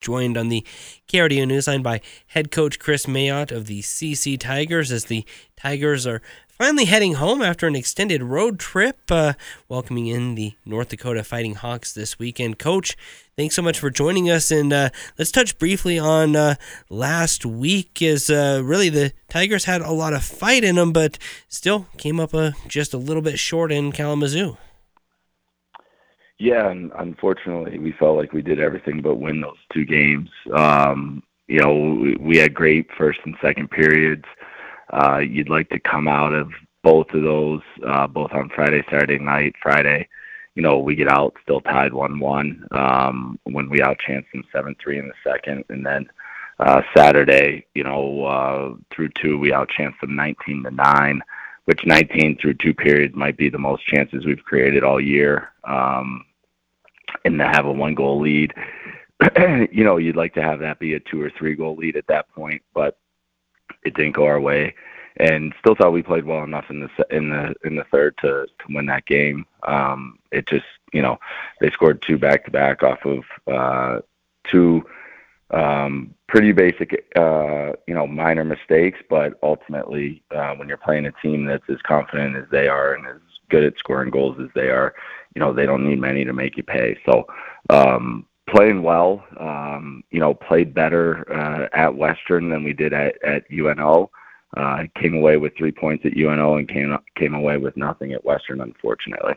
[0.00, 0.64] joined on the
[1.08, 5.24] KRDO Newsline by head coach Kris Mayotte of the CC Tigers as the
[5.56, 6.22] Tigers are
[6.60, 9.32] finally heading home after an extended road trip, uh,
[9.68, 12.58] welcoming in the North Dakota Fighting Hawks this weekend.
[12.58, 12.96] Coach,
[13.36, 16.54] thanks so much for joining us, and uh, let's touch briefly on uh,
[16.88, 18.02] last week.
[18.02, 22.20] As uh, really the Tigers had a lot of fight in them, but still came
[22.20, 24.56] up uh, just a little bit short in Kalamazoo.
[26.40, 30.30] Yeah, and unfortunately, we felt like we did everything but win those two games.
[30.54, 34.24] Um, you know, we we had great first and second periods.
[34.90, 36.50] Uh, you'd like to come out of
[36.82, 39.54] both of those, uh, both on Friday, Saturday night.
[39.62, 40.08] Friday,
[40.54, 45.08] you know, we get out still tied one-one um, when we outchanced them seven-three in
[45.08, 46.08] the second, and then
[46.58, 51.20] uh, Saturday, you know, uh, through two, we outchanced them nineteen to nine
[51.66, 55.50] which 19 through two periods might be the most chances we've created all year.
[55.62, 56.24] Um,
[57.24, 58.52] and to have a one goal lead,
[59.70, 62.06] you know, you'd like to have that be a two or three goal lead at
[62.08, 62.98] that point, but
[63.84, 64.74] it didn't go our way.
[65.16, 68.46] And still thought we played well enough in the in the in the third to
[68.46, 69.44] to win that game.
[69.64, 71.18] Um, it just you know
[71.60, 74.00] they scored two back to back off of uh,
[74.44, 74.84] two
[75.50, 81.12] um, pretty basic, uh, you know, minor mistakes, but ultimately, uh, when you're playing a
[81.12, 84.68] team that's as confident as they are and as good at scoring goals as they
[84.68, 84.94] are,
[85.34, 86.98] you know, they don't need many to make you pay.
[87.04, 87.26] So,
[87.68, 93.22] um, playing well, um, you know, played better uh, at Western than we did at,
[93.22, 94.10] at UNO.
[94.56, 98.24] Uh, came away with three points at UNO and came came away with nothing at
[98.24, 99.34] Western, unfortunately.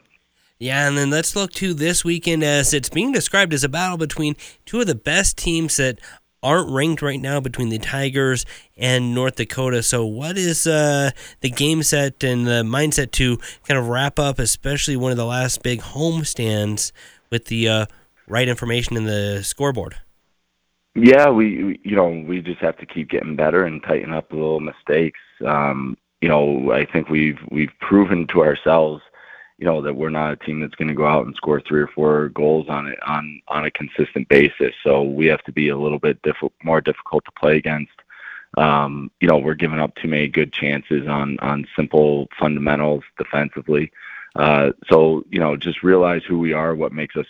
[0.58, 3.98] Yeah, and then let's look to this weekend as it's being described as a battle
[3.98, 6.00] between two of the best teams that
[6.44, 8.46] aren't ranked right now between the Tigers
[8.78, 9.82] and North Dakota.
[9.82, 14.38] So, what is uh, the game set and the mindset to kind of wrap up,
[14.38, 16.92] especially one of the last big home stands
[17.30, 17.86] with the uh,
[18.28, 19.96] right information in the scoreboard?
[20.96, 24.60] Yeah, we you know we just have to keep getting better and tighten up little
[24.60, 25.20] mistakes.
[25.46, 29.02] Um, you know, I think we've we've proven to ourselves
[29.64, 31.80] you know that we're not a team that's going to go out and score three
[31.80, 34.74] or four goals on it on on a consistent basis.
[34.84, 37.94] So we have to be a little bit diff- more difficult to play against.
[38.58, 43.90] Um, you know, we're giving up too many good chances on on simple fundamentals defensively.
[44.36, 47.28] Uh, so you know, just realize who we are, what makes us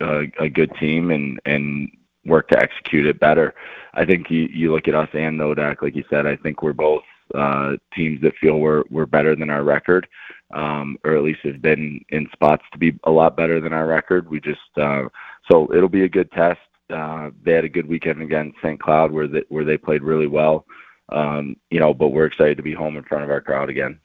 [0.00, 1.88] a, a good team, and and
[2.24, 3.54] work to execute it better.
[3.94, 6.26] I think you, you look at us and Nodak, like you said.
[6.26, 7.04] I think we're both
[7.34, 10.06] uh, teams that feel we're we're better than our record
[10.54, 13.86] um, or at least have been in spots to be a lot better than our
[13.86, 14.28] record.
[14.30, 15.04] We just uh,
[15.50, 16.60] so it'll be a good test.
[16.90, 18.80] Uh, they had a good weekend against St.
[18.80, 20.64] Cloud where they, where they played really well.
[21.08, 24.00] Um, you know, but we're excited to be home in front of our crowd again.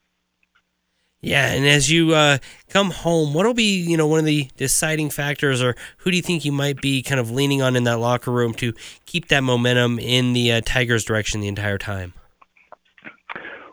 [1.24, 2.40] Yeah, and as you uh,
[2.70, 6.24] come home, what'll be you know one of the deciding factors, or who do you
[6.24, 8.74] think you might be kind of leaning on in that locker room to
[9.06, 12.14] keep that momentum in the uh, Tigers' direction the entire time?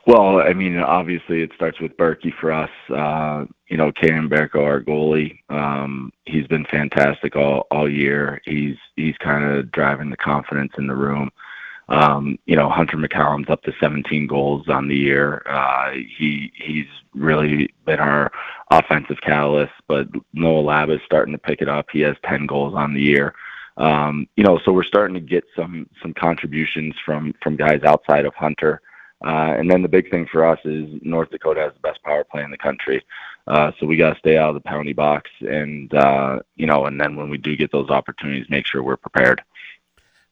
[0.08, 2.70] Well, I mean, obviously it starts with Berkey for us.
[2.88, 8.40] Uh, you know, Kaden Berko, our goalie, um, he's been fantastic all all year.
[8.46, 11.28] He's he's kind of driving the confidence in the room.
[11.90, 15.42] Um, you know, Hunter McCallum's up to 17 goals on the year.
[15.44, 18.32] Uh, he he's really been our
[18.70, 19.74] offensive catalyst.
[19.88, 21.88] But Noah Laba is starting to pick it up.
[21.92, 23.34] He has 10 goals on the year.
[23.76, 28.24] Um, you know, so we're starting to get some some contributions from from guys outside
[28.24, 28.80] of Hunter.
[29.24, 32.24] Uh, and then the big thing for us is North Dakota has the best power
[32.24, 33.04] play in the country.
[33.48, 36.84] Uh, so we got to stay out of the penalty box, and uh, you know,
[36.84, 39.42] and then when we do get those opportunities, make sure we're prepared.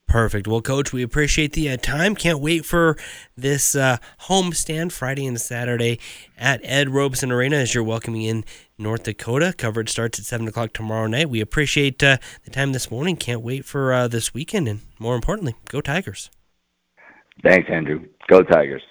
[0.06, 0.46] Perfect.
[0.46, 2.14] Well, Coach, we appreciate the uh, time.
[2.14, 2.96] Can't wait for
[3.36, 5.98] this uh, home stand Friday and Saturday
[6.38, 8.44] at Ed Robson Arena as you're welcoming in
[8.78, 9.52] North Dakota.
[9.56, 11.28] Coverage starts at 7 o'clock tomorrow night.
[11.28, 13.16] We appreciate uh, the time this morning.
[13.16, 14.68] Can't wait for uh, this weekend.
[14.68, 16.30] And more importantly, go Tigers.
[17.42, 18.06] Thanks, Andrew.
[18.28, 18.82] Go Tigers.